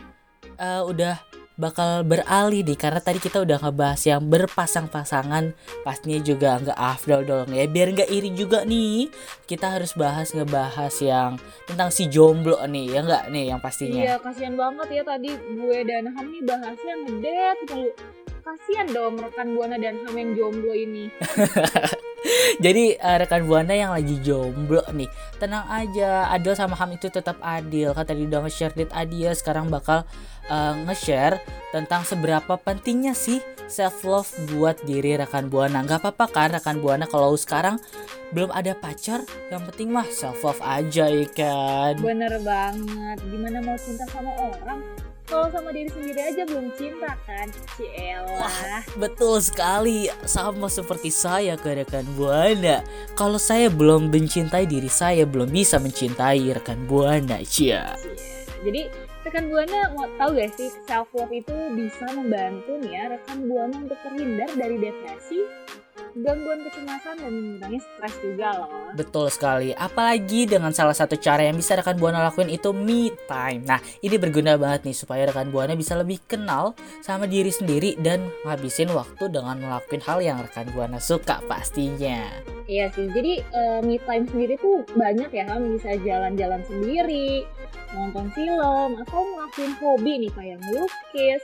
eh, 0.60 0.82
udah 0.84 1.16
bakal 1.54 2.02
beralih 2.02 2.66
nih 2.66 2.74
karena 2.74 2.98
tadi 2.98 3.22
kita 3.22 3.40
udah 3.40 3.62
ngebahas 3.62 4.02
yang 4.04 4.26
berpasang-pasangan 4.26 5.54
pastinya 5.86 6.18
juga 6.18 6.58
nggak 6.58 6.74
afdol 6.74 7.22
dong 7.22 7.54
ya 7.54 7.70
biar 7.70 7.94
nggak 7.94 8.10
iri 8.10 8.34
juga 8.34 8.66
nih 8.66 9.06
kita 9.46 9.78
harus 9.78 9.94
bahas 9.94 10.34
ngebahas 10.34 10.90
yang 10.98 11.38
tentang 11.70 11.94
si 11.94 12.10
jomblo 12.10 12.58
nih 12.66 12.98
ya 12.98 13.00
nggak 13.06 13.24
nih 13.30 13.54
yang 13.54 13.62
pastinya 13.62 14.02
iya 14.02 14.18
kasihan 14.18 14.58
banget 14.58 14.98
ya 14.98 15.02
tadi 15.06 15.30
gue 15.30 15.78
dan 15.86 16.10
Ham 16.10 16.26
nih 16.26 16.42
bahasnya 16.42 16.94
mulu 17.06 17.86
kasihan 18.44 18.88
dong 18.92 19.16
rekan 19.16 19.56
buana 19.56 19.80
dan 19.80 20.04
Ham 20.04 20.14
yang 20.14 20.30
jomblo 20.36 20.76
ini 20.76 21.08
Jadi 22.64 22.96
eh, 22.96 23.16
rekan 23.20 23.44
buana 23.44 23.76
yang 23.76 23.92
lagi 23.92 24.16
jomblo 24.24 24.80
nih, 24.96 25.08
tenang 25.36 25.68
aja. 25.68 26.32
Adil 26.32 26.56
sama 26.56 26.72
Ham 26.80 26.96
itu 26.96 27.12
tetap 27.12 27.36
adil. 27.44 27.92
Kan 27.92 28.08
tadi 28.08 28.24
udah 28.24 28.48
nge-share 28.48 28.72
date 28.72 28.94
Adia, 28.96 29.36
sekarang 29.36 29.68
bakal 29.68 30.08
eh, 30.48 30.74
nge-share 30.88 31.36
tentang 31.68 32.00
seberapa 32.08 32.56
pentingnya 32.56 33.12
sih 33.12 33.44
self 33.68 34.04
love 34.08 34.30
buat 34.56 34.80
diri 34.88 35.20
rekan 35.20 35.52
buana. 35.52 35.84
Gak 35.84 36.00
apa-apa 36.00 36.24
kan 36.32 36.48
rekan 36.56 36.80
buana 36.80 37.04
kalau 37.04 37.36
sekarang 37.36 37.76
belum 38.32 38.48
ada 38.56 38.72
pacar, 38.72 39.20
yang 39.52 39.60
penting 39.68 39.92
mah 39.92 40.08
self 40.08 40.40
love 40.40 40.62
aja 40.64 41.12
ya 41.12 41.28
kan. 41.28 42.00
bener 42.00 42.40
banget 42.40 43.18
gimana 43.28 43.60
mau 43.60 43.76
cinta 43.76 44.04
sama 44.08 44.32
orang 44.32 44.80
kalau 45.24 45.48
sama 45.48 45.72
diri 45.72 45.88
sendiri 45.88 46.20
aja 46.20 46.42
belum 46.44 46.68
cinta 46.76 47.16
kan 47.24 47.48
Cielah 47.76 48.84
Betul 49.00 49.40
sekali, 49.40 50.06
sama 50.28 50.68
seperti 50.68 51.08
saya 51.08 51.56
ke 51.56 51.82
rekan 51.82 52.04
buana. 52.14 52.84
Kalau 53.16 53.40
saya 53.40 53.72
belum 53.72 54.12
mencintai 54.12 54.68
diri 54.68 54.88
saya, 54.88 55.24
belum 55.24 55.48
bisa 55.48 55.80
mencintai 55.80 56.54
rekan 56.54 56.84
buana, 56.84 57.40
cia. 57.42 57.96
Jadi 58.64 58.88
rekan 59.24 59.48
buana 59.48 59.92
mau 59.96 60.04
tahu 60.20 60.36
gak 60.36 60.52
sih 60.60 60.68
self 60.84 61.08
love 61.16 61.32
itu 61.32 61.56
bisa 61.72 62.04
membantu 62.12 62.76
nih 62.84 62.92
ya 62.92 63.02
rekan 63.16 63.48
buana 63.48 63.76
untuk 63.80 63.98
terhindar 64.04 64.50
dari 64.52 64.76
depresi, 64.76 65.40
gangguan 66.14 66.62
kecemasan 66.62 67.16
dan 67.18 67.33
mengurangi 67.35 67.80
stres 67.83 68.14
juga 68.23 68.49
loh. 68.62 68.71
Betul 68.94 69.26
sekali. 69.30 69.71
Apalagi 69.75 70.47
dengan 70.47 70.71
salah 70.71 70.94
satu 70.94 71.18
cara 71.18 71.42
yang 71.42 71.59
bisa 71.59 71.75
rekan 71.75 71.99
buana 71.99 72.23
lakuin 72.30 72.50
itu 72.50 72.71
me 72.71 73.11
time. 73.26 73.66
Nah, 73.66 73.83
ini 73.99 74.14
berguna 74.14 74.54
banget 74.54 74.87
nih 74.87 74.97
supaya 74.97 75.26
rekan 75.26 75.50
buana 75.50 75.75
bisa 75.75 75.99
lebih 75.99 76.23
kenal 76.30 76.78
sama 77.02 77.26
diri 77.26 77.50
sendiri 77.50 77.99
dan 77.99 78.30
ngabisin 78.47 78.94
waktu 78.94 79.26
dengan 79.26 79.59
melakukan 79.59 80.02
hal 80.06 80.18
yang 80.23 80.38
rekan 80.38 80.71
buana 80.71 81.02
suka 81.02 81.42
pastinya. 81.50 82.23
Iya 82.64 82.88
sih, 82.97 83.12
jadi 83.12 83.44
eh, 83.44 83.80
me 83.85 84.00
time 84.09 84.25
sendiri 84.25 84.56
tuh 84.56 84.88
banyak 84.97 85.28
ya 85.28 85.44
kan 85.44 85.61
bisa 85.76 86.00
jalan-jalan 86.00 86.64
sendiri, 86.64 87.44
nonton 87.92 88.33
film, 88.33 88.97
atau 89.04 89.21
ngelakuin 89.21 89.73
hobi 89.85 90.12
nih 90.25 90.33
kayak 90.33 90.59
melukis, 90.64 91.42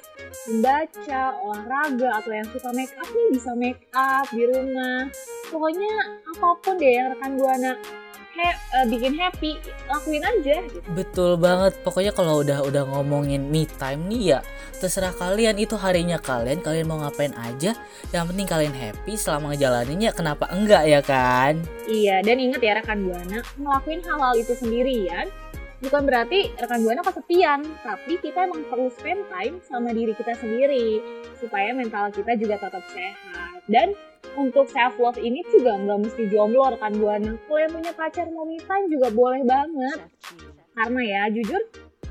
membaca, 0.48 1.36
olahraga, 1.44 2.10
atau 2.24 2.30
yang 2.32 2.48
suka 2.48 2.70
make 2.72 2.94
up 2.96 3.08
nih 3.12 3.28
bisa 3.36 3.50
make 3.52 3.82
up 3.92 4.26
di 4.32 4.44
rumah. 4.60 5.08
Pokoknya 5.48 5.92
apa 6.36 6.46
pun 6.60 6.74
deh 6.76 6.92
yang 6.92 7.08
rekan 7.16 7.32
buana 7.40 7.72
he- 8.30 8.60
eh, 8.78 8.86
bikin 8.86 9.12
happy, 9.18 9.58
lakuin 9.90 10.22
aja 10.22 10.62
gitu. 10.70 10.78
Betul 10.94 11.36
banget. 11.36 11.76
Pokoknya 11.82 12.12
kalau 12.14 12.40
udah 12.40 12.62
udah 12.62 12.82
ngomongin 12.86 13.50
me 13.50 13.66
time 13.66 14.06
nih 14.06 14.36
ya, 14.36 14.40
terserah 14.78 15.12
kalian 15.16 15.58
itu 15.58 15.74
harinya 15.74 16.16
kalian, 16.22 16.62
kalian 16.62 16.86
mau 16.86 17.02
ngapain 17.02 17.34
aja. 17.34 17.74
Yang 18.14 18.24
penting 18.32 18.46
kalian 18.46 18.74
happy 18.76 19.12
selama 19.18 19.52
ngejalaninnya, 19.52 20.10
kenapa 20.14 20.46
enggak 20.54 20.84
ya 20.86 21.00
kan? 21.02 21.58
Iya, 21.90 22.22
dan 22.22 22.36
ingat 22.38 22.60
ya 22.62 22.72
rekan 22.78 23.02
buana, 23.02 23.42
ngelakuin 23.58 24.00
hal-hal 24.06 24.34
itu 24.38 24.54
sendirian 24.56 25.28
bukan 25.80 26.04
berarti 26.04 26.52
rekan 26.60 26.84
buana 26.84 27.00
kesepian, 27.00 27.64
tapi 27.80 28.20
kita 28.20 28.44
emang 28.44 28.68
perlu 28.68 28.92
spend 28.92 29.24
time 29.32 29.64
sama 29.64 29.96
diri 29.96 30.12
kita 30.12 30.36
sendiri 30.36 31.00
supaya 31.40 31.72
mental 31.72 32.12
kita 32.12 32.36
juga 32.36 32.60
tetap 32.60 32.84
sehat. 32.92 33.64
Dan 33.64 33.96
untuk 34.36 34.66
self 34.70 34.98
love 34.98 35.18
ini 35.18 35.42
juga 35.50 35.74
nggak 35.78 35.98
mesti 36.06 36.22
jomblo 36.30 36.70
rekan 36.70 36.94
buana. 36.98 37.34
Kalau 37.34 37.58
yang 37.58 37.72
punya 37.74 37.92
pacar 37.94 38.26
mau 38.30 38.46
me 38.46 38.58
juga 38.90 39.08
boleh 39.10 39.42
banget. 39.42 39.98
Karena 40.76 41.00
ya 41.02 41.22
jujur, 41.34 41.62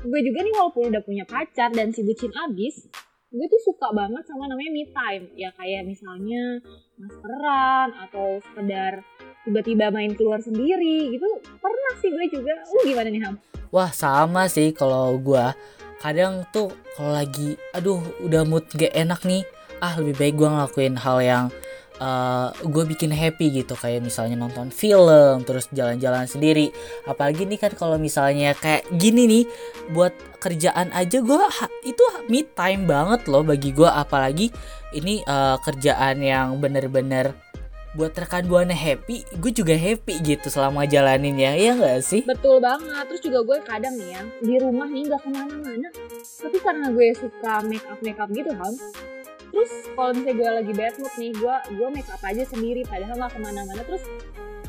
gue 0.04 0.20
juga 0.24 0.38
nih 0.44 0.54
walaupun 0.54 0.92
udah 0.92 1.02
punya 1.04 1.24
pacar 1.24 1.72
dan 1.72 1.92
si 1.96 2.04
bucin 2.04 2.30
abis, 2.34 2.86
gue 3.32 3.46
tuh 3.48 3.62
suka 3.64 3.90
banget 3.94 4.24
sama 4.28 4.46
namanya 4.50 4.70
me 4.72 4.84
time. 4.92 5.24
Ya 5.36 5.50
kayak 5.56 5.88
misalnya 5.88 6.60
maskeran 7.00 7.88
atau 8.08 8.40
sekedar 8.44 9.00
tiba-tiba 9.48 9.88
main 9.88 10.12
keluar 10.12 10.44
sendiri 10.44 11.10
gitu. 11.12 11.28
Pernah 11.58 11.92
sih 11.98 12.10
gue 12.12 12.26
juga. 12.28 12.54
Lu 12.68 12.80
gimana 12.84 13.08
nih 13.08 13.22
Ham? 13.24 13.34
Wah 13.70 13.94
sama 13.94 14.50
sih 14.50 14.74
kalau 14.74 15.14
gua 15.22 15.54
kadang 16.02 16.42
tuh 16.50 16.74
kalau 16.98 17.14
lagi 17.14 17.54
aduh 17.70 18.02
udah 18.24 18.42
mood 18.42 18.66
gak 18.72 18.90
enak 18.96 19.22
nih 19.22 19.44
ah 19.78 19.94
lebih 20.00 20.16
baik 20.18 20.34
gua 20.40 20.48
ngelakuin 20.58 20.96
hal 20.98 21.18
yang 21.22 21.44
gue 22.64 22.84
bikin 22.88 23.12
happy 23.12 23.62
gitu 23.62 23.76
kayak 23.76 24.00
misalnya 24.00 24.40
nonton 24.40 24.72
film 24.72 25.44
terus 25.44 25.68
jalan-jalan 25.70 26.24
sendiri 26.24 26.72
apalagi 27.04 27.44
nih 27.44 27.60
kan 27.60 27.72
kalau 27.76 28.00
misalnya 28.00 28.56
kayak 28.56 28.88
gini 28.96 29.28
nih 29.28 29.44
buat 29.92 30.16
kerjaan 30.40 30.88
aja 30.96 31.20
ha- 31.20 31.72
itu 31.84 32.04
me 32.32 32.48
time 32.56 32.88
banget 32.88 33.28
loh 33.28 33.44
bagi 33.44 33.76
gua 33.76 34.00
apalagi 34.00 34.48
ini 34.96 35.20
eh, 35.20 35.56
kerjaan 35.60 36.24
yang 36.24 36.56
bener-bener 36.56 37.36
buat 37.90 38.14
rekan 38.14 38.46
buana 38.46 38.70
happy 38.70 39.26
gue 39.42 39.50
juga 39.50 39.74
happy 39.74 40.22
gitu 40.22 40.46
selama 40.46 40.86
jalanin 40.86 41.34
ya 41.34 41.58
ya 41.58 41.74
nggak 41.74 42.00
sih 42.06 42.22
Betul 42.22 42.62
banget. 42.62 43.02
Terus 43.10 43.22
juga 43.26 43.38
gue 43.42 43.58
kadang 43.66 43.94
nih 43.98 44.14
ya, 44.14 44.22
di 44.38 44.54
rumah 44.62 44.86
nih 44.86 45.10
nggak 45.10 45.20
ke 45.26 45.28
mana-mana. 45.34 45.88
Tapi 46.38 46.58
karena 46.62 46.86
gue 46.94 47.08
suka 47.18 47.52
make 47.66 47.82
up 47.90 47.98
make 47.98 48.20
up 48.22 48.30
gitu 48.30 48.54
kan. 48.54 48.72
Terus 49.50 49.70
kalau 49.92 50.10
misalnya 50.14 50.34
gue 50.38 50.50
lagi 50.62 50.72
bad 50.74 50.94
mood 50.98 51.14
nih, 51.18 51.32
gue 51.34 51.54
gue 51.76 51.88
make 51.90 52.10
up 52.10 52.22
aja 52.22 52.42
sendiri. 52.46 52.82
Padahal 52.86 53.14
nggak 53.18 53.32
ke 53.34 53.38
mana-mana. 53.42 53.82
Terus 53.84 54.04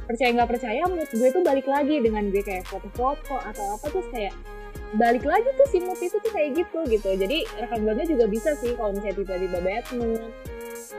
percaya 0.06 0.30
nggak 0.36 0.50
percaya 0.50 0.82
mood 0.90 1.10
gue 1.10 1.30
tuh 1.32 1.44
balik 1.46 1.68
lagi 1.70 1.96
dengan 2.02 2.24
gue 2.34 2.44
kayak 2.44 2.66
foto-foto 2.68 3.38
atau 3.40 3.66
apa 3.80 3.86
terus 3.88 4.08
kayak 4.12 4.34
balik 5.00 5.24
lagi 5.24 5.48
tuh 5.56 5.68
si 5.72 5.78
mood 5.80 6.00
itu 6.02 6.18
tuh 6.20 6.32
kayak 6.34 6.50
gitu 6.58 6.80
gitu. 6.90 7.10
Jadi 7.16 7.48
rekan 7.62 7.80
buana 7.86 8.04
juga 8.04 8.26
bisa 8.28 8.52
sih 8.60 8.76
kalau 8.76 8.92
misalnya 8.92 9.16
tiba-tiba 9.24 9.60
bad 9.64 9.86
mood 9.96 10.22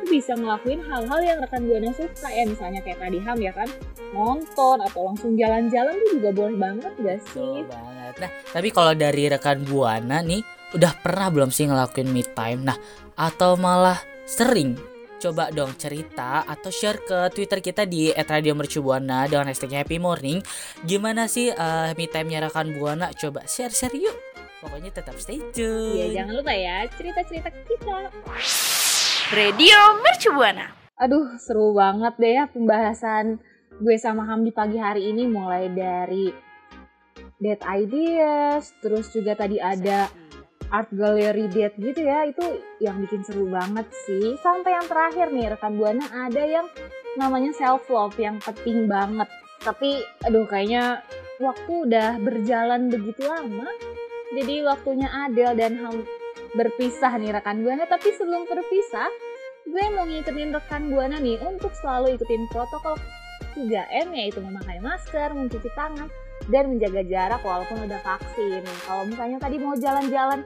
bisa 0.08 0.34
ngelakuin 0.34 0.80
hal-hal 0.82 1.20
yang 1.22 1.38
rekan 1.38 1.62
buana 1.68 1.90
suka 1.94 2.28
ya 2.32 2.42
misalnya 2.48 2.80
kayak 2.82 2.98
tadi 2.98 3.18
Ham 3.22 3.38
ya 3.38 3.52
kan 3.54 3.68
nonton 4.12 4.76
atau 4.82 5.00
langsung 5.08 5.36
jalan-jalan 5.36 5.94
tuh 5.94 6.10
juga 6.20 6.30
boleh 6.32 6.56
banget 6.56 6.92
gak 7.00 7.18
sih? 7.32 7.64
Betul 7.64 7.64
banget. 7.68 8.14
Nah, 8.20 8.30
tapi 8.52 8.68
kalau 8.68 8.92
dari 8.92 9.24
rekan 9.32 9.58
Buana 9.64 10.20
nih, 10.20 10.42
udah 10.72 10.92
pernah 11.00 11.28
belum 11.28 11.50
sih 11.52 11.68
ngelakuin 11.68 12.08
me 12.08 12.24
time? 12.24 12.66
Nah, 12.66 12.76
atau 13.16 13.56
malah 13.60 14.00
sering? 14.24 14.76
Coba 15.22 15.54
dong 15.54 15.78
cerita 15.78 16.42
atau 16.42 16.66
share 16.74 16.98
ke 17.06 17.30
Twitter 17.30 17.62
kita 17.62 17.86
di 17.86 18.10
@radiomercubuana 18.10 19.30
dengan 19.30 19.46
hashtag 19.46 19.78
Happy 19.78 20.02
Morning. 20.02 20.42
Gimana 20.82 21.30
sih 21.30 21.54
eh, 21.54 21.90
me 21.94 22.10
time-nya 22.10 22.42
rekan 22.50 22.74
Buana? 22.74 23.14
Coba 23.14 23.46
share-share 23.46 23.94
yuk. 23.94 24.18
Pokoknya 24.58 24.90
tetap 24.90 25.14
stay 25.22 25.38
tune. 25.54 25.94
Iya, 25.94 26.22
jangan 26.22 26.34
lupa 26.42 26.54
ya 26.54 26.86
cerita-cerita 26.90 27.50
kita. 27.54 28.10
Radio 29.30 29.78
Mercubuana. 30.02 30.74
Aduh, 30.98 31.38
seru 31.38 31.70
banget 31.74 32.14
deh 32.18 32.32
ya 32.42 32.44
pembahasan 32.50 33.38
gue 33.78 33.96
sama 33.98 34.26
Ham 34.26 34.46
di 34.46 34.54
pagi 34.54 34.78
hari 34.78 35.10
ini 35.10 35.26
mulai 35.26 35.66
dari 35.70 36.30
date 37.42 37.64
ideas, 37.66 38.70
terus 38.78 39.10
juga 39.10 39.34
tadi 39.34 39.58
ada 39.58 40.06
art 40.72 40.88
gallery 40.90 41.46
date 41.52 41.76
gitu 41.76 42.00
ya. 42.02 42.26
Itu 42.26 42.64
yang 42.80 43.04
bikin 43.04 43.22
seru 43.22 43.46
banget 43.52 43.86
sih. 44.08 44.34
Sampai 44.40 44.72
yang 44.74 44.88
terakhir 44.88 45.28
nih 45.30 45.52
rekan 45.52 45.76
Buana 45.76 46.08
ada 46.10 46.42
yang 46.42 46.66
namanya 47.20 47.52
self 47.52 47.86
love 47.92 48.16
yang 48.16 48.40
penting 48.40 48.88
banget. 48.88 49.28
Tapi 49.62 50.00
aduh 50.24 50.48
kayaknya 50.48 51.04
waktu 51.38 51.72
udah 51.86 52.18
berjalan 52.18 52.88
begitu 52.88 53.28
lama. 53.28 53.68
Jadi 54.32 54.64
waktunya 54.64 55.12
Adel 55.12 55.52
dan 55.60 55.76
Ham 55.76 56.08
berpisah 56.56 57.20
nih 57.20 57.36
rekan 57.36 57.60
Buana. 57.60 57.84
Tapi 57.84 58.16
sebelum 58.16 58.48
berpisah, 58.48 59.12
gue 59.68 59.84
mau 59.92 60.08
ngikutin 60.08 60.56
rekan 60.56 60.88
Buana 60.88 61.20
nih 61.20 61.36
untuk 61.44 61.70
selalu 61.76 62.16
ikutin 62.16 62.48
protokol 62.48 62.96
3M 63.52 64.16
yaitu 64.16 64.40
memakai 64.40 64.80
masker, 64.80 65.36
mencuci 65.36 65.68
tangan, 65.76 66.08
dan 66.50 66.74
menjaga 66.74 67.02
jarak 67.06 67.40
walaupun 67.44 67.86
udah 67.86 68.00
vaksin. 68.02 68.62
Kalau 68.86 69.04
misalnya 69.06 69.38
tadi 69.38 69.56
mau 69.60 69.74
jalan-jalan 69.76 70.42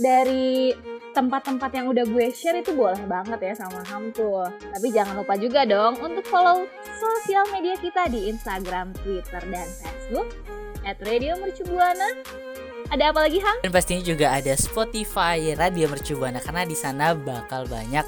dari 0.00 0.74
tempat-tempat 1.16 1.70
yang 1.72 1.86
udah 1.88 2.04
gue 2.04 2.26
share 2.34 2.60
itu 2.60 2.76
boleh 2.76 3.00
banget 3.08 3.40
ya 3.40 3.52
sama 3.56 3.80
Ham 3.88 4.12
tuh. 4.12 4.48
Tapi 4.50 4.88
jangan 4.92 5.16
lupa 5.16 5.34
juga 5.40 5.64
dong 5.64 5.96
untuk 6.02 6.24
follow 6.28 6.68
sosial 6.96 7.48
media 7.54 7.76
kita 7.80 8.08
di 8.12 8.28
Instagram, 8.28 8.92
Twitter, 9.00 9.40
dan 9.48 9.68
Facebook 9.80 10.28
at 10.84 11.00
Radio 11.04 11.40
Mercubuana. 11.40 12.20
Ada 12.86 13.10
apa 13.10 13.26
lagi 13.26 13.42
Ham? 13.42 13.66
Dan 13.66 13.72
pastinya 13.74 14.04
juga 14.06 14.30
ada 14.30 14.54
Spotify 14.54 15.56
Radio 15.58 15.90
Mercubuana 15.90 16.38
karena 16.38 16.62
di 16.62 16.76
sana 16.78 17.18
bakal 17.18 17.66
banyak 17.66 18.06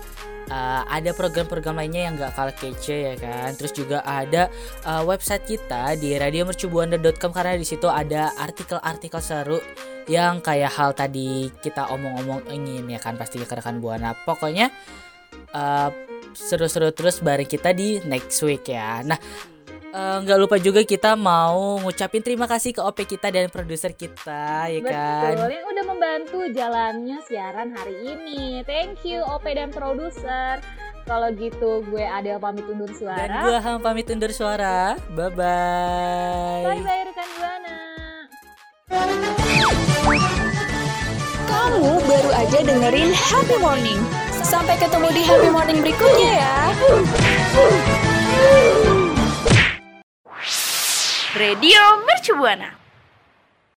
uh, 0.50 0.82
ada 0.88 1.14
program-program 1.14 1.78
lainnya 1.78 2.10
yang 2.10 2.14
gak 2.18 2.34
kalah 2.34 2.56
kece 2.56 3.12
ya 3.12 3.14
kan. 3.16 3.54
Terus 3.54 3.72
juga 3.72 4.02
ada 4.04 4.52
uh, 4.84 5.04
website 5.04 5.44
kita 5.46 5.96
di 5.96 6.16
radiomercubuana.com 6.16 7.30
karena 7.32 7.54
di 7.56 7.66
situ 7.68 7.86
ada 7.86 8.32
artikel-artikel 8.36 9.20
seru 9.22 9.58
yang 10.08 10.40
kayak 10.40 10.72
hal 10.72 10.96
tadi 10.96 11.52
kita 11.60 11.92
omong-omong 11.92 12.48
ingin 12.48 12.88
ya 12.88 13.00
kan 13.00 13.14
pasti 13.20 13.40
rekan 13.40 13.78
buana. 13.78 14.16
Pokoknya 14.24 14.72
uh, 15.52 15.92
seru-seru 16.32 16.92
terus 16.92 17.20
bareng 17.20 17.48
kita 17.48 17.72
di 17.76 18.00
next 18.04 18.40
week 18.44 18.68
ya. 18.68 19.04
Nah, 19.04 19.20
eh, 19.92 20.16
nggak 20.24 20.38
lupa 20.38 20.56
juga 20.60 20.80
kita 20.84 21.14
mau 21.14 21.80
ngucapin 21.80 22.20
terima 22.20 22.44
kasih 22.44 22.76
ke 22.76 22.80
OP 22.80 22.98
kita 23.04 23.32
dan 23.32 23.48
produser 23.48 23.92
kita 23.92 24.68
ya 24.68 24.80
kan. 24.84 25.32
Betul, 25.34 25.48
yang 25.52 25.66
udah 25.66 25.84
membantu 25.84 26.38
jalannya 26.52 27.18
siaran 27.24 27.72
hari 27.72 27.96
ini. 28.16 28.62
Thank 28.64 29.04
you 29.04 29.24
OP 29.24 29.44
dan 29.48 29.72
produser. 29.72 30.60
Kalau 31.08 31.32
gitu 31.32 31.80
gue 31.88 32.04
Adel 32.04 32.36
pamit 32.36 32.68
undur 32.68 32.84
Dan 32.92 33.00
suara. 33.00 33.40
gua 33.40 33.58
Ham 33.64 33.80
pamit 33.80 34.04
undur 34.12 34.28
suara. 34.28 34.92
Bye 35.16 35.32
bye. 35.32 36.64
Bye 36.68 36.84
bye 36.84 37.02
rekan 37.08 37.28
Buana. 37.40 37.76
Kamu 41.48 41.92
baru 42.04 42.30
aja 42.36 42.58
dengerin 42.60 43.10
Happy 43.16 43.56
Morning. 43.56 44.00
Sampai 44.44 44.76
ketemu 44.76 45.08
di 45.16 45.22
Happy 45.24 45.48
Morning 45.48 45.80
berikutnya 45.80 46.30
ya. 46.44 46.56
Radio 51.38 51.78
Mercubuana. 52.04 52.76